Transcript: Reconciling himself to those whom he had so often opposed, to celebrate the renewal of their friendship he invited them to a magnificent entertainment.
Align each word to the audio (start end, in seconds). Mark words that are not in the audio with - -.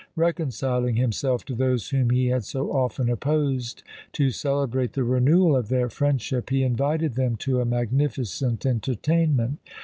Reconciling 0.15 0.95
himself 0.95 1.45
to 1.45 1.53
those 1.53 1.89
whom 1.89 2.09
he 2.09 2.29
had 2.29 2.43
so 2.43 2.71
often 2.71 3.07
opposed, 3.07 3.83
to 4.13 4.31
celebrate 4.31 4.93
the 4.93 5.03
renewal 5.03 5.55
of 5.55 5.69
their 5.69 5.91
friendship 5.91 6.49
he 6.49 6.63
invited 6.63 7.13
them 7.13 7.35
to 7.35 7.61
a 7.61 7.65
magnificent 7.65 8.65
entertainment. 8.65 9.59